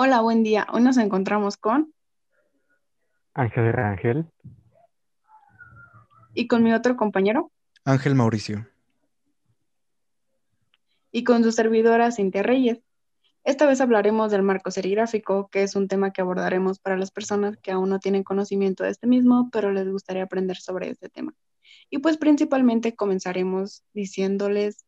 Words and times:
Hola, 0.00 0.20
buen 0.20 0.44
día. 0.44 0.64
Hoy 0.72 0.80
nos 0.80 0.96
encontramos 0.96 1.56
con 1.56 1.92
Ángel 3.34 3.76
Ángel. 3.80 4.26
y 6.34 6.46
con 6.46 6.62
mi 6.62 6.72
otro 6.72 6.96
compañero 6.96 7.50
Ángel 7.84 8.14
Mauricio. 8.14 8.64
y 11.10 11.24
con 11.24 11.42
su 11.42 11.50
servidora 11.50 12.12
Cintia 12.12 12.44
Reyes. 12.44 12.80
Esta 13.42 13.66
vez 13.66 13.80
hablaremos 13.80 14.30
del 14.30 14.44
marco 14.44 14.70
serigráfico, 14.70 15.48
que 15.48 15.64
es 15.64 15.74
un 15.74 15.88
tema 15.88 16.12
que 16.12 16.20
abordaremos 16.20 16.78
para 16.78 16.96
las 16.96 17.10
personas 17.10 17.56
que 17.56 17.72
aún 17.72 17.88
no 17.88 17.98
tienen 17.98 18.22
conocimiento 18.22 18.84
de 18.84 18.90
este 18.90 19.08
mismo, 19.08 19.50
pero 19.50 19.72
les 19.72 19.90
gustaría 19.90 20.22
aprender 20.22 20.58
sobre 20.58 20.90
este 20.90 21.08
tema. 21.08 21.34
Y 21.90 21.98
pues 21.98 22.18
principalmente 22.18 22.94
comenzaremos 22.94 23.82
diciéndoles 23.94 24.86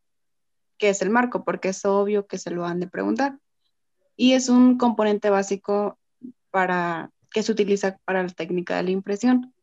qué 0.78 0.90
es 0.90 1.02
el 1.02 1.10
marco, 1.10 1.42
porque 1.42 1.70
es 1.70 1.84
obvio 1.84 2.28
que 2.28 2.38
se 2.38 2.52
lo 2.52 2.64
han 2.64 2.78
de 2.78 2.86
preguntar. 2.86 3.40
Y 4.20 4.34
es 4.34 4.50
un 4.50 4.76
componente 4.76 5.30
básico 5.30 5.98
para 6.50 7.10
que 7.32 7.42
se 7.42 7.52
utiliza 7.52 7.96
para 8.04 8.22
la 8.22 8.28
técnica 8.28 8.76
de 8.76 8.82
la 8.82 8.90
impresión 8.90 9.54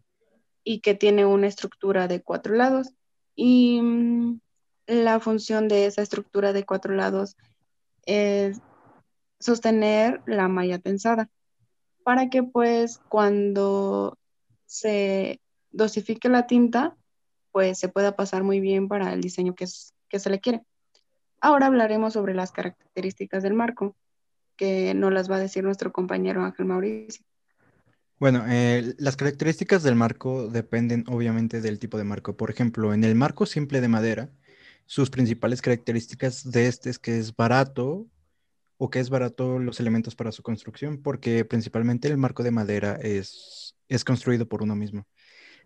y 0.64 0.80
que 0.80 0.96
tiene 0.96 1.28
una 1.28 1.46
estructura 1.46 2.08
de 2.08 2.24
cuatro 2.24 2.56
lados. 2.56 2.96
Y 3.36 3.80
mm, 3.84 4.40
la 4.88 5.20
función 5.20 5.68
de 5.68 5.86
esa 5.86 6.02
estructura 6.02 6.54
de 6.54 6.66
cuatro 6.66 6.96
lados 6.96 7.38
es 8.08 8.60
sostener 9.40 10.24
la 10.26 10.48
malla 10.48 10.80
tensada 10.80 11.30
para 12.04 12.32
que 12.32 12.42
pues 12.42 13.00
cuando 13.10 14.18
se 14.66 15.40
dosifique 15.70 16.30
la 16.30 16.48
tinta 16.48 16.98
pues 17.52 17.78
se 17.78 17.90
pueda 17.90 18.16
pasar 18.16 18.42
muy 18.42 18.60
bien 18.60 18.88
para 18.88 19.14
el 19.14 19.22
diseño 19.22 19.54
que, 19.54 19.66
es- 19.66 19.94
que 20.10 20.18
se 20.18 20.32
le 20.32 20.40
quiere. 20.40 20.64
Ahora 21.42 21.68
hablaremos 21.68 22.14
sobre 22.14 22.34
las 22.34 22.52
características 22.52 23.44
del 23.44 23.54
marco, 23.54 23.96
que 24.58 24.94
nos 24.94 25.14
las 25.14 25.30
va 25.30 25.38
a 25.38 25.40
decir 25.40 25.64
nuestro 25.64 25.94
compañero 25.94 26.44
Ángel 26.44 26.66
Mauricio. 26.66 27.24
Bueno, 28.20 28.44
eh, 28.48 28.96
las 28.98 29.16
características 29.16 29.84
del 29.84 29.96
marco 29.96 30.48
dependen 30.48 31.06
obviamente 31.08 31.62
del 31.62 31.78
tipo 31.78 32.00
de 32.00 32.04
marco. 32.04 32.36
Por 32.36 32.50
ejemplo, 32.50 32.94
en 32.94 33.04
el 33.04 33.14
marco 33.14 33.46
simple 33.46 33.80
de 33.80 33.88
madera, 33.88 34.30
sus 34.88 35.10
principales 35.12 35.62
características 35.62 36.50
de 36.50 36.68
este 36.68 36.90
es 36.90 36.98
que 36.98 37.20
es 37.20 37.36
barato 37.36 38.08
o 38.78 38.90
que 38.90 39.00
es 39.00 39.10
barato 39.10 39.60
los 39.60 39.80
elementos 39.80 40.16
para 40.16 40.32
su 40.32 40.42
construcción, 40.42 40.98
porque 40.98 41.46
principalmente 41.46 42.08
el 42.08 42.18
marco 42.18 42.42
de 42.42 42.52
madera 42.52 42.98
es, 43.02 43.76
es 43.88 44.04
construido 44.04 44.48
por 44.48 44.64
uno 44.64 44.76
mismo. 44.76 45.06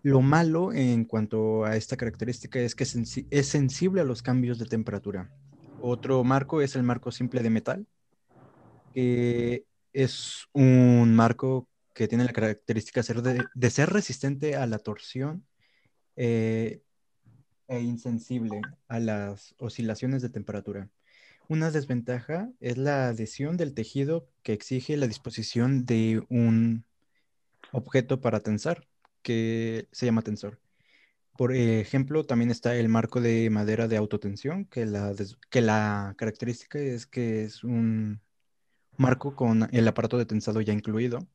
Lo 0.01 0.21
malo 0.21 0.73
en 0.73 1.05
cuanto 1.05 1.63
a 1.63 1.77
esta 1.77 1.95
característica 1.95 2.59
es 2.59 2.73
que 2.75 2.83
es, 2.83 2.95
sensi- 2.95 3.27
es 3.29 3.47
sensible 3.47 4.01
a 4.01 4.05
los 4.05 4.21
cambios 4.21 4.59
de 4.59 4.65
temperatura. 4.65 5.29
Otro 5.79 6.23
marco 6.23 6.61
es 6.61 6.75
el 6.75 6.83
marco 6.83 7.11
simple 7.11 7.43
de 7.43 7.49
metal, 7.49 7.87
que 8.93 9.65
es 9.93 10.47
un 10.53 11.13
marco 11.15 11.67
que 11.93 12.07
tiene 12.07 12.23
la 12.25 12.33
característica 12.33 13.01
de, 13.01 13.69
ser 13.69 13.89
resistente 13.89 14.55
a 14.55 14.65
la 14.65 14.79
torsión 14.79 15.45
eh, 16.15 16.81
e 17.67 17.79
insensible 17.81 18.61
a 18.87 18.99
las 18.99 19.55
oscilaciones 19.57 20.21
de 20.21 20.29
temperatura. 20.29 20.89
Una 21.47 21.71
desventaja 21.71 22.49
es 22.59 22.77
la 22.77 23.09
adhesión 23.09 23.57
del 23.57 23.73
tejido 23.73 24.29
que 24.43 24.53
exige 24.53 24.95
la 24.97 25.07
disposición 25.07 25.85
de 25.85 26.23
un 26.29 26.85
objeto 27.71 28.21
para 28.21 28.39
tensar, 28.39 28.87
que 29.21 29.87
se 29.91 30.05
llama 30.05 30.21
tensor. 30.21 30.59
Por 31.37 31.55
ejemplo, 31.55 32.25
también 32.25 32.51
está 32.51 32.75
el 32.75 32.89
marco 32.89 33.21
de 33.21 33.49
madera 33.49 33.87
de 33.87 33.97
autotensión, 33.97 34.65
que 34.65 34.85
la, 34.85 35.13
que 35.49 35.61
la 35.61 36.13
característica 36.17 36.79
es 36.79 37.05
que 37.05 37.43
es 37.43 37.63
un 37.63 38.21
marco 39.01 39.35
con 39.35 39.67
el 39.71 39.87
aparato 39.87 40.17
de 40.17 40.25
tensado 40.25 40.61
ya 40.61 40.73
incluido, 40.73 41.27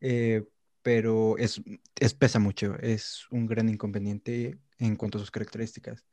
eh, 0.00 0.44
pero 0.82 1.38
es, 1.38 1.62
es 1.98 2.14
pesa 2.14 2.38
mucho, 2.38 2.76
es 2.78 3.26
un 3.30 3.46
gran 3.46 3.68
inconveniente 3.68 4.58
en 4.78 4.96
cuanto 4.96 5.18
a 5.18 5.20
sus 5.20 5.30
características. 5.30 6.04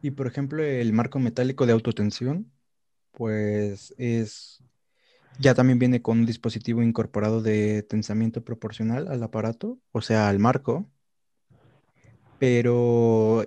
Y 0.00 0.12
por 0.12 0.26
ejemplo, 0.26 0.62
el 0.62 0.92
marco 0.92 1.18
metálico 1.18 1.66
de 1.66 1.72
autotensión, 1.72 2.52
pues 3.10 3.94
es, 3.98 4.62
ya 5.40 5.54
también 5.54 5.78
viene 5.78 6.02
con 6.02 6.20
un 6.20 6.26
dispositivo 6.26 6.82
incorporado 6.82 7.42
de 7.42 7.82
tensamiento 7.82 8.44
proporcional 8.44 9.08
al 9.08 9.22
aparato, 9.22 9.80
o 9.92 10.00
sea, 10.00 10.28
al 10.28 10.38
marco, 10.38 10.88
pero 12.38 13.46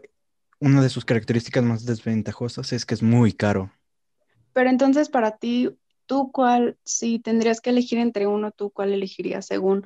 una 0.59 0.81
de 0.81 0.89
sus 0.89 1.05
características 1.05 1.63
más 1.63 1.85
desventajosas 1.85 2.73
es 2.73 2.85
que 2.85 2.95
es 2.95 3.03
muy 3.03 3.31
caro. 3.31 3.71
Pero 4.53 4.69
entonces 4.69 5.07
para 5.09 5.37
ti, 5.37 5.69
¿tú 6.09 6.31
cuál, 6.31 6.75
si 6.83 7.19
tendrías 7.19 7.61
que 7.61 7.69
elegir 7.69 7.99
entre 7.99 8.25
uno, 8.25 8.51
tú 8.51 8.71
cuál 8.71 8.91
elegirías 8.91 9.45
según 9.45 9.85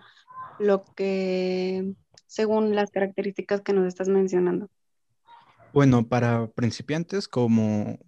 lo 0.57 0.85
que, 0.95 1.94
según 2.28 2.75
las 2.75 2.91
características 2.91 3.61
que 3.61 3.73
nos 3.73 3.85
estás 3.85 4.07
mencionando? 4.07 4.69
Bueno, 5.73 6.07
para 6.07 6.47
principiantes 6.47 7.28
como 7.28 8.00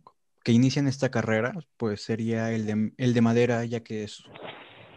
que 0.44 0.53
inician 0.53 0.88
esta 0.88 1.12
carrera, 1.12 1.53
pues 1.78 2.02
sería 2.02 2.53
el 2.53 2.66
de, 2.66 2.94
el 2.98 3.14
de 3.14 3.22
madera, 3.22 3.66
ya 3.66 3.81
que 3.81 4.03
es 4.03 4.24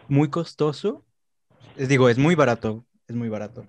muy 0.07 0.29
costoso. 0.29 1.03
Es, 1.75 1.89
digo, 1.89 2.09
es 2.09 2.17
muy 2.17 2.35
barato, 2.35 2.85
es 3.07 3.15
muy 3.15 3.29
barato. 3.29 3.65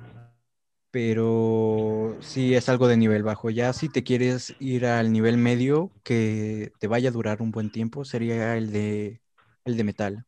Pero 0.91 2.19
sí 2.21 2.55
es 2.55 2.69
algo 2.69 2.89
de 2.89 2.97
nivel 2.97 3.23
bajo. 3.23 3.51
Ya 3.51 3.73
si 3.73 3.89
te 3.89 4.05
quieres 4.05 4.55
ir 4.61 4.87
al 4.87 5.13
nivel 5.13 5.37
medio, 5.37 5.93
que 6.03 6.73
te 6.81 6.89
vaya 6.89 7.11
a 7.11 7.13
durar 7.13 7.43
un 7.43 7.53
buen 7.53 7.71
tiempo, 7.71 8.05
sería 8.05 8.57
el 8.57 8.73
de, 8.73 9.21
el 9.71 9.77
de 9.77 9.85
metal. 9.85 10.27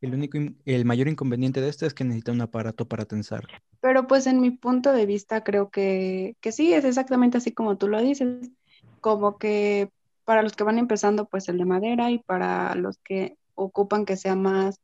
El 0.00 0.14
único, 0.14 0.38
el 0.64 0.84
mayor 0.84 1.08
inconveniente 1.08 1.60
de 1.60 1.68
este 1.68 1.86
es 1.86 1.94
que 1.94 2.04
necesita 2.04 2.32
un 2.32 2.40
aparato 2.40 2.88
para 2.88 3.04
tensar. 3.04 3.46
Pero 3.80 4.06
pues 4.06 4.26
en 4.26 4.40
mi 4.40 4.50
punto 4.50 4.92
de 4.92 5.06
vista 5.06 5.44
creo 5.44 5.68
que, 5.68 6.36
que 6.40 6.52
sí, 6.52 6.72
es 6.72 6.84
exactamente 6.84 7.38
así 7.38 7.52
como 7.52 7.76
tú 7.76 7.88
lo 7.88 8.00
dices, 8.00 8.50
como 9.00 9.36
que 9.36 9.90
para 10.24 10.42
los 10.42 10.54
que 10.54 10.64
van 10.64 10.78
empezando 10.78 11.26
pues 11.26 11.48
el 11.48 11.58
de 11.58 11.64
madera 11.66 12.10
y 12.10 12.18
para 12.18 12.74
los 12.74 12.98
que 12.98 13.36
ocupan 13.54 14.06
que 14.06 14.16
sea 14.16 14.36
más 14.36 14.80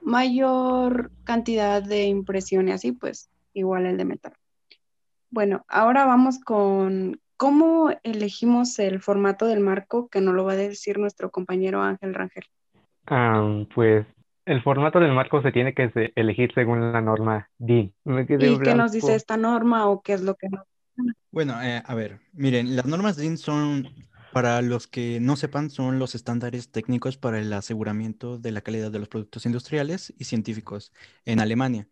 mayor 0.00 1.10
cantidad 1.24 1.82
de 1.82 2.04
impresión 2.04 2.68
y 2.68 2.72
así 2.72 2.92
pues 2.92 3.30
igual 3.54 3.86
el 3.86 3.96
de 3.96 4.04
metal. 4.04 4.34
Bueno, 5.30 5.64
ahora 5.68 6.04
vamos 6.04 6.38
con 6.40 7.18
cómo 7.42 7.90
elegimos 8.04 8.78
el 8.78 9.00
formato 9.00 9.46
del 9.46 9.58
marco 9.58 10.08
que 10.08 10.20
nos 10.20 10.32
lo 10.32 10.44
va 10.44 10.52
a 10.52 10.56
decir 10.56 11.00
nuestro 11.00 11.32
compañero 11.32 11.82
Ángel 11.82 12.14
Rangel. 12.14 12.44
Am, 13.06 13.66
pues 13.74 14.06
el 14.46 14.62
formato 14.62 15.00
del 15.00 15.10
marco 15.10 15.42
se 15.42 15.50
tiene 15.50 15.74
que 15.74 15.90
se- 15.90 16.12
elegir 16.14 16.52
según 16.54 16.92
la 16.92 17.00
norma 17.00 17.50
DIN. 17.58 17.92
¿Y 18.04 18.26
qué 18.26 18.76
nos 18.76 18.92
dice 18.92 19.06
blanco. 19.06 19.16
esta 19.16 19.36
norma 19.36 19.88
o 19.88 20.02
qué 20.02 20.12
es 20.12 20.22
lo 20.22 20.36
que 20.36 20.50
nos... 20.50 20.62
Bueno, 21.32 21.60
eh, 21.60 21.82
a 21.84 21.94
ver, 21.96 22.20
miren, 22.32 22.76
las 22.76 22.86
normas 22.86 23.16
DIN 23.16 23.36
son, 23.36 23.88
para 24.32 24.62
los 24.62 24.86
que 24.86 25.18
no 25.20 25.34
sepan, 25.34 25.68
son 25.68 25.98
los 25.98 26.14
estándares 26.14 26.70
técnicos 26.70 27.16
para 27.16 27.40
el 27.40 27.52
aseguramiento 27.52 28.38
de 28.38 28.52
la 28.52 28.60
calidad 28.60 28.92
de 28.92 29.00
los 29.00 29.08
productos 29.08 29.46
industriales 29.46 30.14
y 30.16 30.26
científicos 30.26 30.92
en 31.24 31.40
Alemania. 31.40 31.88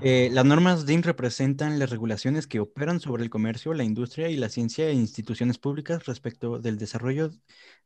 Eh, 0.00 0.28
las 0.32 0.44
normas 0.44 0.86
DIN 0.86 1.02
representan 1.02 1.78
las 1.78 1.88
regulaciones 1.88 2.46
que 2.46 2.60
operan 2.60 3.00
sobre 3.00 3.22
el 3.22 3.30
comercio, 3.30 3.72
la 3.72 3.84
industria 3.84 4.28
y 4.28 4.36
la 4.36 4.48
ciencia 4.48 4.88
e 4.88 4.92
instituciones 4.92 5.58
públicas 5.58 6.04
respecto 6.04 6.58
del 6.58 6.78
desarrollo 6.78 7.30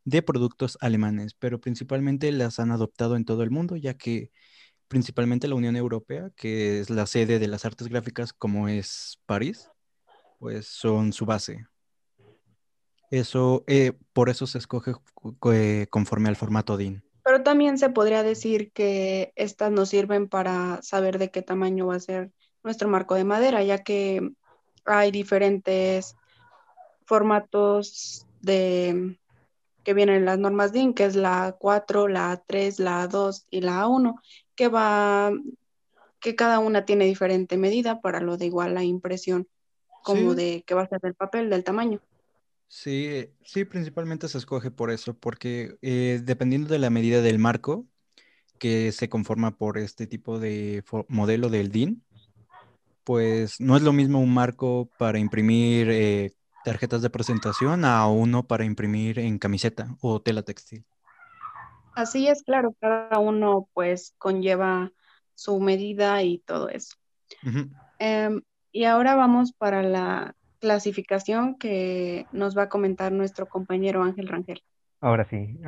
de 0.05 0.23
productos 0.23 0.79
alemanes, 0.81 1.35
pero 1.35 1.61
principalmente 1.61 2.33
las 2.33 2.59
han 2.59 2.73
adoptado 2.73 3.15
en 3.15 3.25
todo 3.25 3.43
el 3.43 3.51
mundo, 3.51 3.77
ya 3.77 3.95
que 3.95 4.33
principalmente 4.89 5.49
la 5.49 5.55
Unión 5.55 5.77
Europea, 5.77 6.31
que 6.35 6.81
es 6.81 6.91
la 6.91 7.07
sede 7.07 7.39
de 7.39 7.49
las 7.49 7.65
artes 7.65 7.89
gráficas 7.89 8.33
como 8.33 8.69
es 8.69 9.21
París, 9.27 9.71
pues 10.39 10.67
son 10.67 11.13
su 11.13 11.27
base. 11.27 11.67
Eso, 13.11 13.65
eh, 13.67 13.93
por 14.13 14.29
eso 14.29 14.47
se 14.47 14.59
escoge 14.59 14.93
eh, 15.53 15.87
conforme 15.91 16.29
al 16.29 16.37
formato 16.37 16.77
DIN. 16.77 17.03
Pero 17.29 17.43
también 17.43 17.77
se 17.77 17.91
podría 17.91 18.23
decir 18.23 18.73
que 18.73 19.35
estas 19.37 19.71
nos 19.71 19.91
sirven 19.91 20.31
para 20.31 20.81
saber 20.81 21.19
de 21.19 21.31
qué 21.31 21.43
tamaño 21.43 21.89
va 21.89 21.97
a 21.97 22.01
ser 22.01 22.33
nuestro 22.65 22.89
marco 22.89 23.17
de 23.17 23.25
madera, 23.25 23.63
ya 23.63 23.83
que 23.83 24.31
hay 24.87 25.11
diferentes 25.11 26.17
formatos 27.05 28.27
de 28.41 29.19
que 29.85 29.93
vienen 29.93 30.17
en 30.17 30.25
las 30.25 30.39
normas 30.39 30.73
DIN, 30.73 30.95
que 30.95 31.05
es 31.05 31.17
la 31.17 31.55
A4, 31.59 32.09
la 32.09 32.33
A3, 32.33 32.79
la 32.79 33.07
A2 33.07 33.45
y 33.51 33.61
la 33.61 33.85
A1, 33.85 34.15
que 34.55 34.69
va, 34.69 35.31
que 36.21 36.35
cada 36.35 36.61
una 36.61 36.87
tiene 36.87 37.05
diferente 37.05 37.59
medida 37.59 38.01
para 38.01 38.21
lo 38.21 38.39
de 38.39 38.47
igual 38.47 38.73
la 38.73 38.85
impresión, 38.85 39.47
como 40.03 40.31
Sí, 40.31 40.37
de 40.37 40.65
que 40.67 40.75
va 40.75 40.85
a 40.85 40.89
ser 40.89 41.03
del 41.03 41.15
papel, 41.15 41.51
del 41.51 41.63
tamaño. 41.63 42.01
Sí, 42.69 43.29
sí, 43.43 43.65
principalmente 43.65 44.29
se 44.29 44.39
escoge 44.39 44.71
por 44.71 44.91
eso, 44.91 45.15
porque 45.15 45.77
eh, 45.83 46.21
dependiendo 46.23 46.69
de 46.69 46.79
la 46.79 46.91
medida 46.91 47.23
del 47.23 47.39
marco 47.39 47.87
que 48.59 48.93
se 48.93 49.09
conforma 49.09 49.57
por 49.57 49.79
este 49.79 50.07
tipo 50.07 50.39
de 50.39 50.85
modelo 51.09 51.49
del 51.49 51.71
DIN, 51.71 52.03
pues 53.05 53.61
no 53.61 53.77
es 53.77 53.83
lo 53.83 53.93
mismo 53.93 54.21
un 54.21 54.35
marco 54.35 54.91
para 54.99 55.19
imprimir 55.19 55.89
eh, 55.91 56.33
tarjetas 56.65 57.01
de 57.01 57.09
presentación 57.09 57.85
a 57.85 58.07
uno 58.07 58.47
para 58.47 58.65
imprimir 58.65 59.19
en 59.19 59.39
camiseta 59.39 59.97
o 60.01 60.21
tela 60.21 60.43
textil. 60.43 60.85
Así 61.95 62.29
es, 62.29 62.43
claro, 62.43 62.77
cada 62.81 63.19
uno 63.19 63.69
pues 63.73 64.15
conlleva 64.19 64.93
su 65.35 65.59
medida 65.61 66.23
y 66.23 66.39
todo 66.39 66.69
eso. 66.69 66.97
Em, 67.99 68.43
y 68.71 68.85
ahora 68.85 69.15
vamos 69.15 69.53
para 69.53 69.83
la 69.83 70.37
clasificación 70.61 71.59
que 71.59 72.27
nos 72.33 72.57
va 72.57 72.65
a 72.65 72.69
comentar 72.69 73.13
nuestro 73.13 73.47
compañero 73.47 74.03
Ángel 74.03 74.29
Rangel. 74.29 74.63
Ahora 75.01 75.27
sí, 75.31 75.61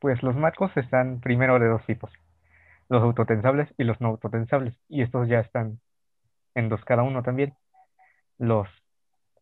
pues 0.00 0.22
los 0.22 0.34
marcos 0.34 0.76
están 0.76 1.20
primero 1.20 1.58
de 1.58 1.68
dos 1.68 1.86
tipos, 1.86 2.10
los 2.88 3.02
autotensables 3.02 3.72
y 3.78 3.84
los 3.84 4.00
no 4.00 4.08
autotensables, 4.08 4.74
y 4.88 5.02
estos 5.02 5.28
ya 5.28 5.40
están 5.40 5.78
en 6.54 6.68
dos 6.68 6.84
cada 6.84 7.04
uno 7.04 7.22
también, 7.22 7.54
los 8.38 8.66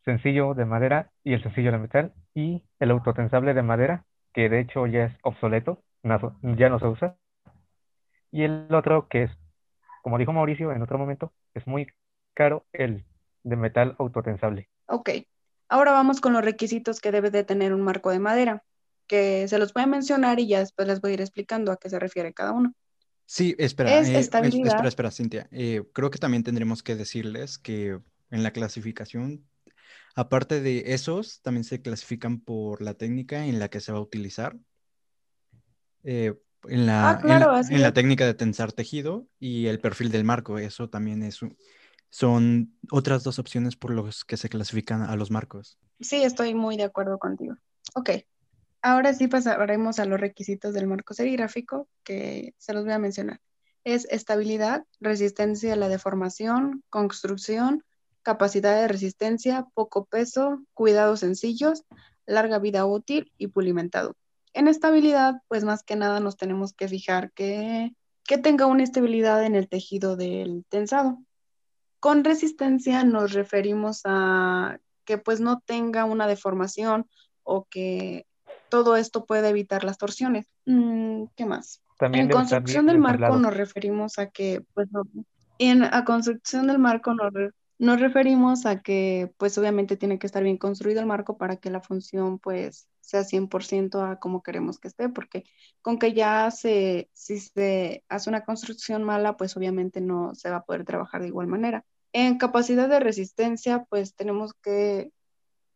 sencillo 0.04 0.52
de 0.52 0.66
madera 0.66 1.10
y 1.24 1.32
el 1.32 1.42
sencillo 1.42 1.72
de 1.72 1.78
metal, 1.78 2.12
y 2.34 2.62
el 2.78 2.90
autotensable 2.90 3.54
de 3.54 3.62
madera, 3.62 4.04
que 4.34 4.50
de 4.50 4.60
hecho 4.60 4.86
ya 4.86 5.04
es 5.04 5.16
obsoleto, 5.22 5.82
ya 6.02 6.68
no 6.68 6.78
se 6.78 6.86
usa, 6.86 7.16
y 8.30 8.42
el 8.42 8.68
otro 8.74 9.08
que 9.08 9.22
es, 9.22 9.30
como 10.02 10.18
dijo 10.18 10.34
Mauricio 10.34 10.72
en 10.72 10.82
otro 10.82 10.98
momento, 10.98 11.32
es 11.54 11.66
muy 11.66 11.86
caro, 12.34 12.66
el 12.74 13.04
de 13.46 13.56
metal 13.56 13.94
autotensable. 13.98 14.68
Ok, 14.86 15.10
ahora 15.68 15.92
vamos 15.92 16.20
con 16.20 16.32
los 16.32 16.44
requisitos 16.44 17.00
que 17.00 17.12
debe 17.12 17.30
de 17.30 17.44
tener 17.44 17.72
un 17.72 17.82
marco 17.82 18.10
de 18.10 18.18
madera 18.18 18.64
que 19.06 19.46
se 19.46 19.58
los 19.58 19.72
voy 19.72 19.84
a 19.84 19.86
mencionar 19.86 20.40
y 20.40 20.48
ya 20.48 20.58
después 20.58 20.88
les 20.88 21.00
voy 21.00 21.12
a 21.12 21.14
ir 21.14 21.20
explicando 21.20 21.70
a 21.70 21.76
qué 21.76 21.88
se 21.88 21.98
refiere 22.00 22.34
cada 22.34 22.52
uno. 22.52 22.74
Sí, 23.24 23.54
espera, 23.58 24.00
eh, 24.00 24.18
espera, 24.18 24.88
espera, 24.88 25.10
Cintia. 25.10 25.48
Eh, 25.52 25.82
creo 25.92 26.10
que 26.10 26.18
también 26.18 26.42
tendremos 26.42 26.82
que 26.82 26.96
decirles 26.96 27.58
que 27.58 27.98
en 28.30 28.42
la 28.42 28.50
clasificación, 28.52 29.44
aparte 30.16 30.60
de 30.60 30.94
esos, 30.94 31.40
también 31.42 31.64
se 31.64 31.80
clasifican 31.82 32.40
por 32.40 32.82
la 32.82 32.94
técnica 32.94 33.46
en 33.46 33.60
la 33.60 33.68
que 33.68 33.80
se 33.80 33.92
va 33.92 33.98
a 33.98 34.02
utilizar. 34.02 34.56
Eh, 36.02 36.34
en, 36.68 36.86
la, 36.86 37.10
ah, 37.10 37.62
en, 37.68 37.82
la, 37.82 37.92
técnica 37.92 38.26
de 38.26 38.34
tensar 38.34 38.72
tejido 38.72 39.28
y 39.38 39.66
el 39.66 39.80
perfil 39.80 40.10
del 40.10 40.24
marco. 40.24 40.58
Eso 40.58 40.88
también 40.88 41.22
es 41.22 41.40
son 42.10 42.78
otras 42.90 43.24
dos 43.24 43.38
opciones 43.38 43.76
por 43.76 43.90
los 43.90 44.24
que 44.24 44.36
se 44.36 44.48
clasifican 44.48 45.02
a 45.02 45.16
los 45.16 45.30
marcos. 45.30 45.78
Sí, 46.00 46.22
estoy 46.22 46.54
muy 46.54 46.76
de 46.76 46.84
acuerdo 46.84 47.18
contigo. 47.18 47.56
Ok, 47.94 48.10
Ahora 48.88 49.14
sí 49.14 49.26
pasaremos 49.26 49.98
a 49.98 50.04
los 50.04 50.20
requisitos 50.20 50.72
del 50.72 50.86
marco 50.86 51.12
serigráfico 51.12 51.88
que 52.04 52.54
se 52.56 52.72
los 52.72 52.84
voy 52.84 52.92
a 52.92 53.00
mencionar. 53.00 53.40
Es 53.82 54.06
estabilidad, 54.10 54.84
resistencia 55.00 55.72
a 55.72 55.76
la 55.76 55.88
deformación, 55.88 56.84
construcción, 56.88 57.82
capacidad 58.22 58.80
de 58.80 58.86
resistencia, 58.86 59.66
poco 59.74 60.04
peso, 60.04 60.62
cuidados 60.72 61.18
sencillos, 61.18 61.82
larga 62.26 62.60
vida 62.60 62.86
útil 62.86 63.32
y 63.38 63.48
pulimentado. 63.48 64.14
En 64.52 64.68
estabilidad, 64.68 65.42
pues 65.48 65.64
más 65.64 65.82
que 65.82 65.96
nada 65.96 66.20
nos 66.20 66.36
tenemos 66.36 66.72
que 66.72 66.86
fijar 66.86 67.32
que, 67.32 67.92
que 68.22 68.38
tenga 68.38 68.66
una 68.66 68.84
estabilidad 68.84 69.44
en 69.44 69.56
el 69.56 69.68
tejido 69.68 70.16
del 70.16 70.64
tensado. 70.68 71.18
Con 72.00 72.24
resistencia 72.24 73.04
nos 73.04 73.32
referimos 73.32 74.02
a 74.04 74.78
que 75.04 75.18
pues 75.18 75.40
no 75.40 75.62
tenga 75.64 76.04
una 76.04 76.26
deformación 76.26 77.08
o 77.42 77.64
que 77.64 78.26
todo 78.68 78.96
esto 78.96 79.24
puede 79.24 79.48
evitar 79.48 79.84
las 79.84 79.98
torsiones. 79.98 80.46
Mm, 80.66 81.24
¿Qué 81.36 81.46
más? 81.46 81.82
en 82.00 82.28
construcción 82.28 82.86
del 82.86 82.98
marco 82.98 83.36
nos 83.38 83.56
referimos 83.56 84.18
a 84.18 84.26
que, 84.26 84.62
pues, 84.74 84.88
en 85.58 85.80
la 85.80 86.04
construcción 86.04 86.66
del 86.66 86.78
marco 86.78 87.14
nos, 87.14 87.32
nos 87.78 88.00
referimos 88.00 88.66
a 88.66 88.80
que, 88.82 89.32
pues, 89.38 89.56
obviamente 89.58 89.96
tiene 89.96 90.18
que 90.18 90.26
estar 90.26 90.42
bien 90.42 90.56
construido 90.56 91.00
el 91.00 91.06
marco 91.06 91.36
para 91.36 91.56
que 91.56 91.70
la 91.70 91.80
función, 91.80 92.38
pues, 92.38 92.88
sea 93.00 93.24
100% 93.24 94.02
a 94.02 94.18
como 94.18 94.42
queremos 94.42 94.78
que 94.78 94.88
esté, 94.88 95.08
porque 95.08 95.44
con 95.82 95.98
que 95.98 96.12
ya 96.12 96.50
se, 96.50 97.08
si 97.12 97.38
se 97.38 98.04
hace 98.08 98.30
una 98.30 98.44
construcción 98.44 99.04
mala, 99.04 99.36
pues, 99.36 99.56
obviamente 99.56 100.00
no 100.00 100.34
se 100.34 100.50
va 100.50 100.56
a 100.58 100.64
poder 100.64 100.84
trabajar 100.84 101.22
de 101.22 101.28
igual 101.28 101.46
manera. 101.46 101.84
En 102.12 102.38
capacidad 102.38 102.88
de 102.88 103.00
resistencia, 103.00 103.84
pues, 103.90 104.14
tenemos 104.14 104.54
que, 104.54 105.12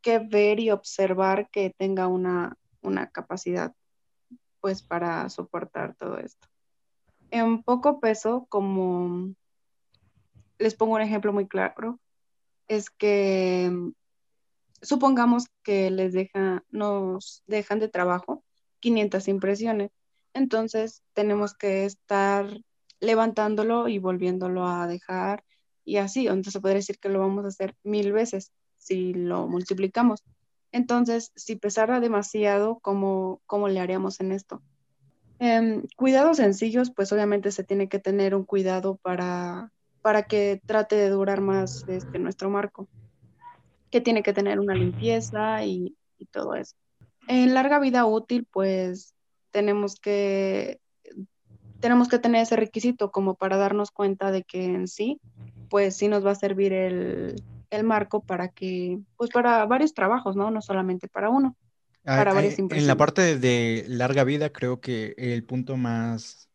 que 0.02 0.18
ver 0.18 0.60
y 0.60 0.70
observar 0.70 1.48
que 1.50 1.74
tenga 1.76 2.08
una 2.08 2.56
una 2.82 3.10
capacidad 3.10 3.74
pues 4.60 4.82
para 4.82 5.28
soportar 5.30 5.94
todo 5.94 6.18
esto. 6.18 6.48
En 7.30 7.62
poco 7.62 8.00
peso, 8.00 8.46
como 8.48 9.34
les 10.60 10.74
pongo 10.76 10.94
un 10.94 11.02
ejemplo 11.02 11.32
muy 11.32 11.48
claro, 11.48 11.98
es 12.68 12.90
que 12.90 13.72
supongamos 14.82 15.46
que 15.62 15.90
les 15.90 16.12
deja, 16.12 16.62
nos 16.70 17.42
dejan 17.46 17.80
de 17.80 17.88
trabajo 17.88 18.44
500 18.80 19.26
impresiones. 19.28 19.90
Entonces 20.34 21.02
tenemos 21.14 21.54
que 21.54 21.84
estar 21.84 22.46
levantándolo 23.00 23.88
y 23.88 23.98
volviéndolo 23.98 24.66
a 24.68 24.86
dejar 24.86 25.42
y 25.84 25.96
así. 25.96 26.26
Entonces 26.26 26.52
se 26.52 26.60
podría 26.60 26.76
decir 26.76 26.98
que 26.98 27.08
lo 27.08 27.18
vamos 27.18 27.44
a 27.44 27.48
hacer 27.48 27.74
mil 27.82 28.12
veces 28.12 28.52
si 28.76 29.12
lo 29.14 29.48
multiplicamos. 29.48 30.22
Entonces, 30.72 31.32
si 31.34 31.56
pesara 31.56 31.98
demasiado, 31.98 32.78
¿cómo, 32.80 33.42
cómo 33.46 33.68
le 33.68 33.80
haríamos 33.80 34.20
en 34.20 34.30
esto? 34.30 34.62
Em, 35.40 35.82
cuidados 35.96 36.36
sencillos, 36.36 36.92
pues 36.94 37.12
obviamente 37.12 37.50
se 37.50 37.64
tiene 37.64 37.88
que 37.88 37.98
tener 37.98 38.34
un 38.34 38.44
cuidado 38.44 38.96
para, 39.02 39.72
para 40.02 40.24
que 40.24 40.60
trate 40.66 40.96
de 40.96 41.10
durar 41.10 41.40
más 41.40 41.84
este, 41.88 42.18
nuestro 42.18 42.50
marco, 42.50 42.88
que 43.90 44.00
tiene 44.00 44.22
que 44.22 44.32
tener 44.32 44.60
una 44.60 44.74
limpieza 44.74 45.64
y, 45.64 45.96
y 46.18 46.26
todo 46.26 46.54
eso. 46.54 46.76
En 47.28 47.54
larga 47.54 47.78
vida 47.78 48.06
útil, 48.06 48.46
pues 48.50 49.14
tenemos 49.50 49.96
que, 49.96 50.80
tenemos 51.80 52.08
que 52.08 52.18
tener 52.18 52.42
ese 52.42 52.56
requisito 52.56 53.10
como 53.10 53.34
para 53.34 53.56
darnos 53.56 53.90
cuenta 53.90 54.30
de 54.30 54.42
que 54.44 54.64
en 54.64 54.88
sí, 54.88 55.20
pues 55.68 55.96
sí 55.96 56.08
nos 56.08 56.24
va 56.24 56.32
a 56.32 56.36
servir 56.36 56.72
el, 56.72 57.42
el 57.70 57.84
marco 57.84 58.22
para 58.22 58.48
que, 58.48 58.98
pues 59.16 59.30
para 59.30 59.64
varios 59.66 59.94
trabajos, 59.94 60.36
¿no? 60.36 60.50
No 60.50 60.60
solamente 60.60 61.08
para 61.08 61.30
uno, 61.30 61.56
ah, 62.04 62.16
para 62.16 62.34
varias 62.34 62.58
En 62.58 62.86
la 62.86 62.96
parte 62.96 63.38
de 63.38 63.84
larga 63.88 64.24
vida, 64.24 64.50
creo 64.50 64.80
que 64.80 65.14
el 65.16 65.44
punto 65.44 65.76
más, 65.76 66.49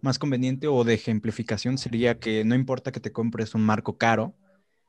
más 0.00 0.18
conveniente 0.18 0.66
o 0.66 0.84
de 0.84 0.94
ejemplificación 0.94 1.78
sería 1.78 2.18
que 2.18 2.44
no 2.44 2.54
importa 2.54 2.92
que 2.92 3.00
te 3.00 3.12
compres 3.12 3.54
un 3.54 3.64
marco 3.64 3.96
caro, 3.96 4.34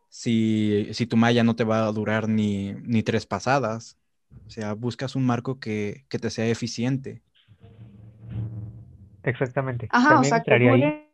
si, 0.10 0.88
si 0.94 1.06
tu 1.06 1.18
malla 1.18 1.44
no 1.44 1.56
te 1.56 1.64
va 1.64 1.86
a 1.86 1.92
durar 1.92 2.28
ni, 2.28 2.74
ni 2.84 3.04
tres 3.04 3.26
pasadas. 3.26 3.98
O 4.48 4.50
sea, 4.50 4.74
buscas 4.74 5.16
un 5.16 5.26
marco 5.26 5.60
que, 5.60 6.06
que 6.10 6.20
te 6.20 6.30
sea 6.30 6.48
eficiente. 6.48 7.22
Exactamente. 9.24 9.88
Ajá, 9.92 10.22
También 10.46 10.72
ahí 10.72 11.10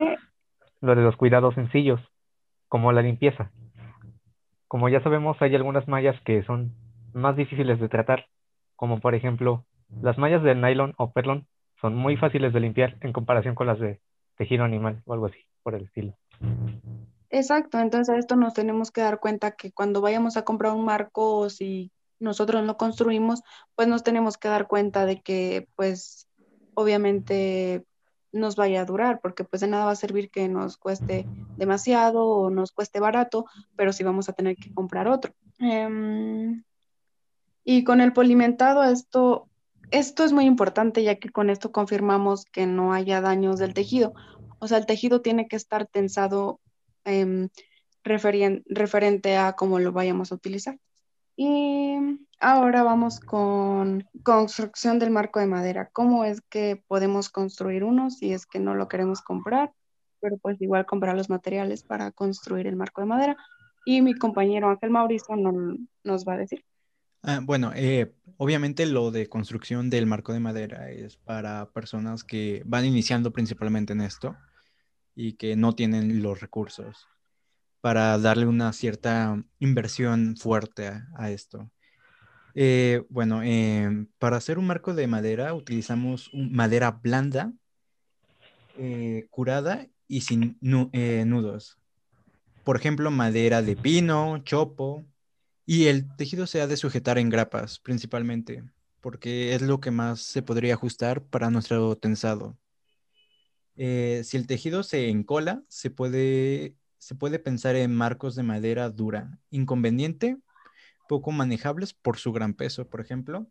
lo 0.81 0.95
de 0.95 1.01
los 1.01 1.15
cuidados 1.17 1.55
sencillos, 1.55 1.99
como 2.67 2.91
la 2.91 3.01
limpieza. 3.01 3.51
Como 4.67 4.89
ya 4.89 5.01
sabemos, 5.01 5.37
hay 5.41 5.55
algunas 5.55 5.87
mallas 5.87 6.19
que 6.23 6.43
son 6.43 6.73
más 7.13 7.35
difíciles 7.35 7.79
de 7.79 7.89
tratar, 7.89 8.27
como 8.75 8.99
por 8.99 9.15
ejemplo, 9.15 9.65
las 10.01 10.17
mallas 10.17 10.43
de 10.43 10.55
nylon 10.55 10.93
o 10.97 11.11
perlon 11.11 11.47
son 11.79 11.95
muy 11.95 12.17
fáciles 12.17 12.53
de 12.53 12.59
limpiar 12.59 12.97
en 13.01 13.13
comparación 13.13 13.55
con 13.55 13.67
las 13.67 13.79
de 13.79 13.99
tejido 14.37 14.63
animal 14.63 15.01
o 15.05 15.13
algo 15.13 15.27
así, 15.27 15.39
por 15.63 15.75
el 15.75 15.83
estilo. 15.83 16.17
Exacto, 17.29 17.79
entonces 17.79 18.13
a 18.13 18.17
esto 18.17 18.35
nos 18.35 18.53
tenemos 18.53 18.91
que 18.91 19.01
dar 19.01 19.19
cuenta 19.19 19.51
que 19.51 19.71
cuando 19.71 20.01
vayamos 20.01 20.37
a 20.37 20.43
comprar 20.43 20.73
un 20.73 20.85
marco 20.85 21.37
o 21.37 21.49
si 21.49 21.91
nosotros 22.19 22.63
lo 22.63 22.77
construimos, 22.77 23.41
pues 23.75 23.87
nos 23.87 24.03
tenemos 24.03 24.37
que 24.37 24.47
dar 24.47 24.67
cuenta 24.67 25.05
de 25.05 25.21
que 25.21 25.67
pues 25.75 26.27
obviamente 26.75 27.85
nos 28.31 28.55
vaya 28.55 28.81
a 28.81 28.85
durar, 28.85 29.21
porque 29.21 29.43
pues 29.43 29.61
de 29.61 29.67
nada 29.67 29.85
va 29.85 29.91
a 29.91 29.95
servir 29.95 30.29
que 30.29 30.47
nos 30.47 30.77
cueste 30.77 31.25
demasiado 31.57 32.25
o 32.27 32.49
nos 32.49 32.71
cueste 32.71 32.99
barato, 32.99 33.45
pero 33.75 33.93
sí 33.93 34.03
vamos 34.03 34.29
a 34.29 34.33
tener 34.33 34.57
que 34.57 34.73
comprar 34.73 35.07
otro. 35.07 35.33
Em, 35.59 36.63
y 37.63 37.83
con 37.83 38.01
el 38.01 38.13
polimentado 38.13 38.83
esto, 38.83 39.47
esto 39.91 40.23
es 40.23 40.33
muy 40.33 40.45
importante 40.45 41.03
ya 41.03 41.15
que 41.15 41.29
con 41.29 41.49
esto 41.49 41.71
confirmamos 41.71 42.45
que 42.45 42.65
no 42.65 42.93
haya 42.93 43.21
daños 43.21 43.59
del 43.59 43.73
tejido. 43.73 44.13
O 44.59 44.67
sea, 44.67 44.77
el 44.77 44.85
tejido 44.85 45.21
tiene 45.21 45.47
que 45.47 45.55
estar 45.55 45.87
tensado 45.87 46.59
em, 47.03 47.49
referente 48.03 49.37
a 49.37 49.53
cómo 49.53 49.79
lo 49.79 49.91
vayamos 49.91 50.31
a 50.31 50.35
utilizar. 50.35 50.79
Y 51.37 51.97
ahora 52.39 52.83
vamos 52.83 53.19
con 53.19 54.07
construcción 54.23 54.99
del 54.99 55.11
marco 55.11 55.39
de 55.39 55.47
madera. 55.47 55.89
¿Cómo 55.91 56.23
es 56.23 56.41
que 56.41 56.81
podemos 56.87 57.29
construir 57.29 57.83
uno 57.83 58.09
si 58.09 58.33
es 58.33 58.45
que 58.45 58.59
no 58.59 58.73
lo 58.75 58.87
queremos 58.87 59.21
comprar? 59.21 59.73
Pero 60.21 60.37
pues 60.37 60.61
igual 60.61 60.85
comprar 60.85 61.15
los 61.15 61.29
materiales 61.29 61.83
para 61.83 62.11
construir 62.11 62.67
el 62.67 62.77
marco 62.77 63.01
de 63.01 63.07
madera. 63.07 63.37
Y 63.85 64.01
mi 64.01 64.15
compañero 64.15 64.69
Ángel 64.69 64.89
Mauricio 64.89 65.35
nos 65.35 66.25
va 66.25 66.33
a 66.33 66.37
decir. 66.37 66.63
Ah, 67.27 67.39
bueno, 67.41 67.71
eh, 67.75 68.13
obviamente 68.37 68.85
lo 68.85 69.09
de 69.09 69.27
construcción 69.27 69.89
del 69.89 70.05
marco 70.05 70.31
de 70.31 70.39
madera 70.39 70.91
es 70.91 71.17
para 71.17 71.71
personas 71.71 72.23
que 72.23 72.61
van 72.67 72.85
iniciando 72.85 73.33
principalmente 73.33 73.93
en 73.93 74.01
esto 74.01 74.37
y 75.15 75.33
que 75.33 75.55
no 75.55 75.73
tienen 75.73 76.21
los 76.21 76.39
recursos 76.39 77.07
para 77.81 78.19
darle 78.19 78.45
una 78.45 78.71
cierta 78.73 79.43
inversión 79.57 80.37
fuerte 80.37 80.91
a, 81.15 81.31
esto. 81.31 81.71
Eh, 82.53 83.03
bueno, 83.09 83.41
em, 83.41 84.07
para 84.19 84.37
hacer 84.37 84.59
un 84.59 84.67
marco 84.67 84.93
de 84.93 85.07
madera 85.07 85.55
utilizamos 85.55 86.29
madera 86.31 86.91
blanda, 86.91 87.53
eh, 88.77 89.25
curada 89.31 89.87
y 90.07 90.21
sin 90.21 90.59
nudos. 90.61 91.79
Por 92.63 92.77
ejemplo, 92.77 93.09
madera 93.09 93.63
de 93.63 93.75
pino, 93.75 94.37
chopo, 94.43 95.05
y 95.65 95.87
el 95.87 96.15
tejido 96.15 96.47
se 96.47 96.61
ha 96.61 96.67
de 96.67 96.77
sujetar 96.77 97.17
en 97.17 97.29
grapas 97.29 97.79
principalmente, 97.79 98.63
porque 99.01 99.55
es 99.55 99.61
lo 99.61 99.79
que 99.79 99.91
más 99.91 100.21
se 100.21 100.41
podría 100.41 100.73
ajustar 100.75 101.23
para 101.23 101.49
nuestro 101.49 101.97
tensado. 101.97 102.57
si 103.75 104.37
el 104.37 104.47
tejido 104.47 104.83
se 104.83 105.09
encola, 105.09 105.63
se 105.67 105.89
puede, 105.89 106.75
se 106.97 107.15
puede 107.15 107.39
pensar 107.39 107.75
en 107.75 107.93
marcos 107.93 108.35
de 108.35 108.43
madera 108.43 108.89
dura. 108.89 109.39
Inconveniente, 109.49 110.37
poco 111.07 111.31
manejables 111.31 111.93
por 111.93 112.17
su 112.17 112.31
gran 112.33 112.53
peso, 112.53 112.89
por 112.89 113.01
ejemplo. 113.01 113.47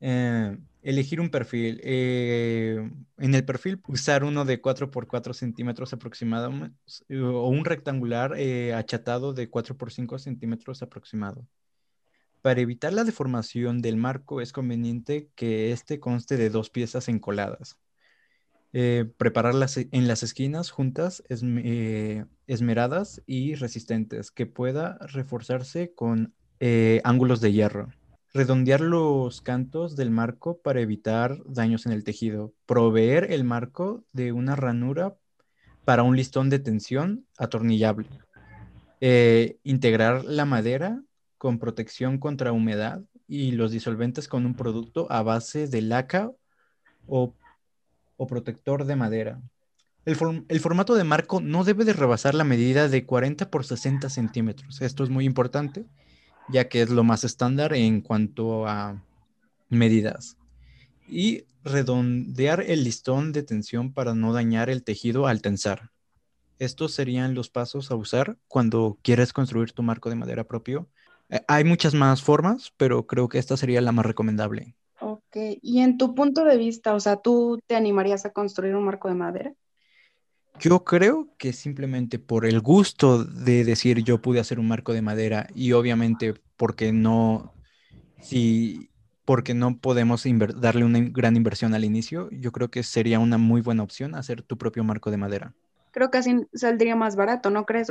Eh, 0.00 0.56
elegir 0.82 1.20
un 1.20 1.30
perfil. 1.30 1.80
Eh, 1.84 2.90
en 3.18 3.34
el 3.34 3.44
perfil, 3.44 3.80
usar 3.86 4.24
uno 4.24 4.44
de 4.44 4.60
4 4.60 4.90
por 4.90 5.06
4 5.06 5.34
centímetros 5.34 5.92
aproximadamente 5.92 6.76
o 7.10 7.48
un 7.48 7.64
rectangular 7.64 8.34
eh, 8.36 8.74
achatado 8.74 9.34
de 9.34 9.50
4 9.50 9.76
por 9.76 9.92
5 9.92 10.18
centímetros 10.18 10.82
aproximado. 10.82 11.46
Para 12.42 12.62
evitar 12.62 12.94
la 12.94 13.04
deformación 13.04 13.82
del 13.82 13.96
marco 13.98 14.40
es 14.40 14.52
conveniente 14.52 15.28
que 15.34 15.72
este 15.72 16.00
conste 16.00 16.38
de 16.38 16.48
dos 16.48 16.70
piezas 16.70 17.08
encoladas. 17.08 17.78
prepararlas 19.18 19.76
en 19.76 20.08
las 20.08 20.22
esquinas 20.22 20.70
juntas, 20.70 21.22
esmeradas 22.46 23.20
y 23.26 23.56
resistentes, 23.56 24.30
que 24.30 24.46
pueda 24.46 24.96
reforzarse 25.00 25.92
con 25.94 26.34
ángulos 27.04 27.40
de 27.40 27.52
hierro. 27.52 27.88
Redondear 28.32 28.80
los 28.80 29.40
cantos 29.40 29.96
del 29.96 30.12
marco 30.12 30.58
para 30.58 30.80
evitar 30.80 31.42
daños 31.46 31.86
en 31.86 31.92
el 31.92 32.04
tejido. 32.04 32.52
Proveer 32.64 33.32
el 33.32 33.42
marco 33.42 34.04
de 34.12 34.30
una 34.30 34.54
ranura 34.54 35.16
para 35.84 36.04
un 36.04 36.16
listón 36.16 36.48
de 36.48 36.60
tensión 36.60 37.26
atornillable. 37.38 38.08
Eh, 39.00 39.58
integrar 39.64 40.24
la 40.24 40.44
madera 40.44 41.02
con 41.38 41.58
protección 41.58 42.18
contra 42.18 42.52
humedad 42.52 43.02
y 43.26 43.52
los 43.52 43.72
disolventes 43.72 44.28
con 44.28 44.46
un 44.46 44.54
producto 44.54 45.10
a 45.10 45.22
base 45.22 45.66
de 45.66 45.82
laca 45.82 46.30
o, 47.08 47.34
protector 48.28 48.84
de 48.84 48.94
madera. 48.94 49.40
El, 50.04 50.16
el, 50.48 50.60
formato 50.60 50.94
de 50.94 51.02
marco 51.04 51.40
no 51.40 51.64
debe 51.64 51.84
de 51.84 51.94
rebasar 51.94 52.34
la 52.34 52.44
medida 52.44 52.88
de 52.88 53.04
40 53.06 53.50
por 53.50 53.64
60 53.64 54.08
centímetros. 54.08 54.80
Esto 54.82 55.02
es 55.02 55.10
muy 55.10 55.24
importante 55.24 55.86
ya 56.50 56.68
que 56.68 56.82
es 56.82 56.90
lo 56.90 57.04
más 57.04 57.24
estándar 57.24 57.74
en 57.74 58.00
cuanto 58.00 58.66
a 58.66 59.02
medidas. 59.68 60.36
Y 61.08 61.44
redondear 61.64 62.62
el 62.62 62.84
listón 62.84 63.32
de 63.32 63.42
tensión 63.42 63.92
para 63.92 64.14
no 64.14 64.32
dañar 64.32 64.70
el 64.70 64.82
tejido 64.82 65.26
al 65.26 65.42
tensar. 65.42 65.90
Estos 66.58 66.92
serían 66.92 67.34
los 67.34 67.48
pasos 67.50 67.90
a 67.90 67.96
usar 67.96 68.36
cuando 68.48 68.98
quieres 69.02 69.32
construir 69.32 69.72
tu 69.72 69.82
marco 69.82 70.10
de 70.10 70.16
madera 70.16 70.44
propio. 70.44 70.88
Eh, 71.30 71.40
hay 71.48 71.64
muchas 71.64 71.94
más 71.94 72.22
formas, 72.22 72.72
pero 72.76 73.06
creo 73.06 73.28
que 73.28 73.38
esta 73.38 73.56
sería 73.56 73.80
la 73.80 73.92
más 73.92 74.04
recomendable. 74.04 74.74
Ok, 75.00 75.36
y 75.62 75.80
en 75.80 75.96
tu 75.96 76.14
punto 76.14 76.44
de 76.44 76.58
vista, 76.58 76.94
o 76.94 77.00
sea, 77.00 77.16
¿tú 77.16 77.58
te 77.66 77.76
animarías 77.76 78.26
a 78.26 78.32
construir 78.32 78.74
un 78.74 78.84
marco 78.84 79.08
de 79.08 79.14
madera? 79.14 79.54
Yo 80.58 80.84
creo 80.84 81.28
que 81.38 81.52
simplemente 81.52 82.18
por 82.18 82.44
el 82.44 82.60
gusto 82.60 83.24
de 83.24 83.64
decir 83.64 84.02
yo 84.04 84.20
pude 84.20 84.40
hacer 84.40 84.58
un 84.58 84.68
marco 84.68 84.92
de 84.92 85.02
madera 85.02 85.46
y 85.54 85.72
obviamente 85.72 86.34
porque 86.56 86.92
no, 86.92 87.54
si, 88.20 88.90
porque 89.24 89.54
no 89.54 89.78
podemos 89.78 90.24
darle 90.56 90.84
una 90.84 91.00
gran 91.00 91.36
inversión 91.36 91.72
al 91.74 91.84
inicio, 91.84 92.28
yo 92.30 92.52
creo 92.52 92.70
que 92.70 92.82
sería 92.82 93.18
una 93.18 93.38
muy 93.38 93.62
buena 93.62 93.82
opción 93.82 94.14
hacer 94.14 94.42
tu 94.42 94.58
propio 94.58 94.84
marco 94.84 95.10
de 95.10 95.16
madera. 95.16 95.54
Creo 95.92 96.10
que 96.10 96.18
así 96.18 96.46
saldría 96.52 96.94
más 96.94 97.16
barato, 97.16 97.50
¿no 97.50 97.64
crees? 97.64 97.90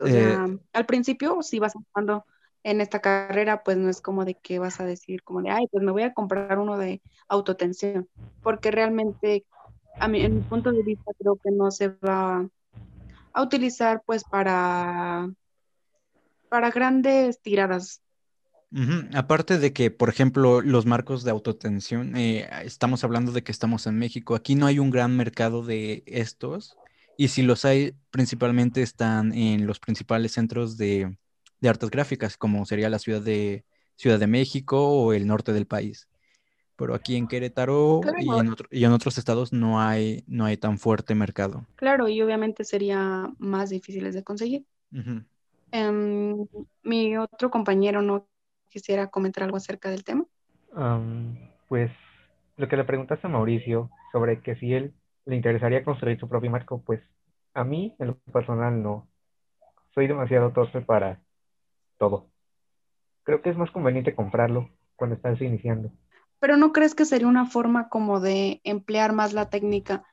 O 0.00 0.06
sea, 0.06 0.44
eh, 0.44 0.58
al 0.72 0.86
principio, 0.86 1.42
si 1.42 1.58
vas 1.58 1.74
empezando 1.74 2.24
en 2.62 2.80
esta 2.80 3.00
carrera, 3.00 3.62
pues 3.62 3.76
no 3.76 3.88
es 3.88 4.00
como 4.00 4.24
de 4.24 4.34
que 4.34 4.58
vas 4.58 4.80
a 4.80 4.84
decir 4.84 5.22
como 5.22 5.42
de, 5.42 5.50
ay, 5.50 5.66
pues 5.70 5.82
me 5.82 5.92
voy 5.92 6.02
a 6.02 6.12
comprar 6.12 6.58
uno 6.58 6.76
de 6.76 7.00
autotensión, 7.28 8.08
porque 8.42 8.70
realmente 8.70 9.46
a 10.00 10.06
en 10.06 10.36
mi 10.36 10.40
punto 10.42 10.72
de 10.72 10.82
vista, 10.82 11.12
creo 11.18 11.36
que 11.42 11.50
no 11.50 11.70
se 11.70 11.88
va 11.88 12.48
a 13.32 13.42
utilizar 13.42 14.02
pues 14.04 14.24
para, 14.24 15.30
para 16.48 16.70
grandes 16.70 17.40
tiradas. 17.40 18.02
Aparte 19.14 19.58
de 19.58 19.72
que, 19.72 19.90
por 19.90 20.10
ejemplo, 20.10 20.60
los 20.60 20.84
marcos 20.84 21.24
de 21.24 21.30
autotensión, 21.30 22.16
eh, 22.16 22.48
estamos 22.64 23.02
hablando 23.02 23.32
de 23.32 23.42
que 23.42 23.52
estamos 23.52 23.86
en 23.86 23.98
México, 23.98 24.34
aquí 24.34 24.56
no 24.56 24.66
hay 24.66 24.78
un 24.78 24.90
gran 24.90 25.16
mercado 25.16 25.62
de 25.62 26.02
estos, 26.06 26.76
y 27.16 27.28
si 27.28 27.42
los 27.42 27.64
hay, 27.64 27.94
principalmente 28.10 28.82
están 28.82 29.32
en 29.32 29.66
los 29.66 29.80
principales 29.80 30.32
centros 30.32 30.76
de, 30.76 31.16
de 31.60 31.68
artes 31.68 31.90
gráficas, 31.90 32.36
como 32.36 32.66
sería 32.66 32.90
la 32.90 32.98
ciudad 32.98 33.22
de, 33.22 33.64
Ciudad 33.98 34.20
de 34.20 34.28
México 34.28 34.88
o 34.88 35.12
el 35.12 35.26
norte 35.26 35.52
del 35.52 35.66
país 35.66 36.08
pero 36.78 36.94
aquí 36.94 37.16
en 37.16 37.26
Querétaro 37.26 38.00
y, 38.18 38.30
en 38.30 38.54
y, 38.70 38.84
en 38.84 38.92
otros 38.92 39.18
estados 39.18 39.52
no 39.52 39.80
hay, 39.80 40.22
no 40.28 40.44
hay 40.44 40.56
tan 40.56 40.78
fuerte 40.78 41.16
mercado. 41.16 41.66
Claro, 41.74 42.08
y 42.08 42.22
obviamente 42.22 42.64
sería 42.64 43.28
más 43.38 43.70
difíciles 43.70 44.14
de 44.14 44.22
conseguir. 44.22 44.64
Em, 45.72 46.46
mi 46.84 47.16
otro 47.18 47.50
compañero 47.50 48.00
no 48.00 48.28
quisiera 48.68 49.08
comentar 49.08 49.42
algo 49.42 49.56
acerca 49.56 49.90
del 49.90 50.04
tema. 50.04 50.24
pues 51.68 51.90
lo 52.56 52.68
que 52.68 52.76
le 52.76 52.84
preguntaste 52.84 53.26
a 53.26 53.30
Mauricio 53.30 53.90
sobre 54.12 54.40
que 54.40 54.54
si 54.54 54.72
él 54.72 54.94
le 55.26 55.34
interesaría 55.34 55.84
construir 55.84 56.18
su 56.20 56.28
propio 56.28 56.50
marco, 56.50 56.80
pues 56.80 57.00
a 57.54 57.64
mí 57.64 57.96
en 57.98 58.06
lo 58.06 58.18
personal 58.32 58.80
no. 58.80 59.08
Soy 59.94 60.06
demasiado 60.06 60.52
torpe 60.52 60.80
para 60.80 61.20
todo. 61.98 62.28
Creo 63.24 63.42
que 63.42 63.50
es 63.50 63.56
más 63.56 63.70
conveniente 63.72 64.14
comprarlo 64.14 64.70
cuando 64.94 65.16
estás 65.16 65.40
iniciando. 65.40 65.90
Pero 66.40 66.56
¿no 66.56 66.72
crees 66.72 66.94
que 66.94 67.04
sería 67.04 67.26
una 67.26 67.46
forma 67.46 67.88
como 67.88 68.20
de 68.20 68.60
emplear 68.64 69.12
más 69.12 69.32
la 69.32 69.50
técnica, 69.50 70.04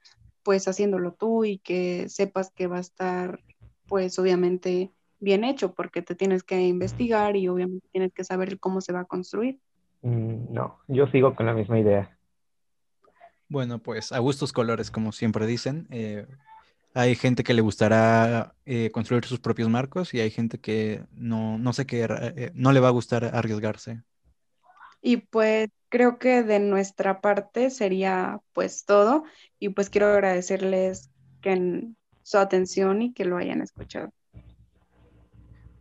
pues 0.44 0.68
haciéndolo 0.68 1.14
tú 1.14 1.46
y 1.46 1.60
que 1.60 2.10
sepas 2.10 2.52
que 2.52 2.68
va 2.68 2.78
a 2.78 2.82
estar, 2.82 3.40
pues 3.88 4.18
obviamente 4.20 4.92
bien 5.20 5.44
hecho, 5.44 5.74
porque 5.74 6.02
te 6.02 6.16
tienes 6.16 6.44
que 6.44 6.60
investigar 6.62 7.36
y 7.36 7.48
obviamente 7.48 7.88
tienes 7.92 8.14
que 8.14 8.24
saber 8.24 8.60
cómo 8.60 8.82
se 8.82 8.94
va 8.94 9.02
a 9.02 9.06
construir? 9.06 9.60
Mm, 10.02 10.54
no, 10.54 10.80
yo 10.88 11.08
sigo 11.08 11.36
con 11.36 11.46
la 11.46 11.54
misma 11.54 11.80
idea. 11.80 12.18
Bueno, 13.48 13.80
pues 13.80 14.12
a 14.12 14.20
gustos 14.20 14.52
colores, 14.52 14.92
como 14.92 15.12
siempre 15.12 15.46
dicen. 15.46 15.88
Eh, 15.92 16.26
hay 16.94 17.16
gente 17.16 17.44
que 17.44 17.54
le 17.54 17.62
gustará 17.62 18.56
eh, 18.66 18.90
construir 18.92 19.26
sus 19.26 19.40
propios 19.40 19.70
marcos 19.70 20.14
y 20.14 20.22
hay 20.22 20.32
gente 20.32 20.60
que 20.60 21.04
no, 21.12 21.58
no 21.58 21.74
sé 21.74 21.86
qué, 21.86 22.08
eh, 22.10 22.52
no 22.54 22.72
le 22.72 22.80
va 22.80 22.88
a 22.88 22.92
gustar 22.92 23.26
arriesgarse. 23.26 24.02
Y 25.06 25.18
pues 25.18 25.70
creo 25.90 26.18
que 26.18 26.42
de 26.42 26.60
nuestra 26.60 27.22
parte 27.22 27.70
sería 27.70 28.42
pues 28.54 28.86
todo 28.86 29.24
y 29.60 29.70
pues 29.70 29.92
quiero 29.92 30.08
agradecerles 30.08 31.12
que 31.42 31.92
su 32.24 32.40
atención 32.40 33.04
y 33.04 33.14
que 33.14 33.24
lo 33.24 33.38
hayan 33.38 33.62
escuchado. 33.62 34.12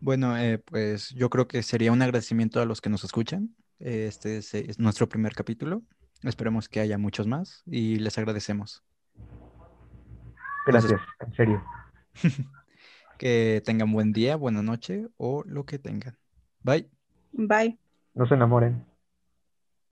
Bueno, 0.00 0.37
eh, 0.37 0.59
pues 0.59 1.09
yo 1.14 1.31
creo 1.31 1.49
que 1.49 1.62
sería 1.62 1.90
un 1.90 2.02
agradecimiento 2.02 2.61
a 2.61 2.66
los 2.66 2.83
que 2.83 2.90
nos 2.90 3.02
escuchan. 3.02 3.57
Este 3.78 4.37
es, 4.37 4.78
nuestro 4.78 5.09
primer 5.09 5.33
capítulo. 5.33 5.81
Esperemos 6.23 6.69
que 6.69 6.81
haya 6.81 6.99
muchos 6.99 7.26
más 7.26 7.62
y 7.64 7.97
les 7.97 8.19
agradecemos. 8.19 8.85
Gracias, 10.66 11.00
en 11.21 11.33
serio. 11.33 11.64
que 13.19 13.62
tengan 13.64 13.90
buen 13.90 14.12
día, 14.12 14.37
buena 14.37 14.62
noche 14.62 15.09
o 15.16 15.43
lo 15.47 15.64
que 15.64 15.78
tengan. 15.78 16.14
Bye. 16.62 16.90
Bye. 17.33 17.78
No 18.12 18.26
se 18.26 18.35
enamoren. 18.35 18.85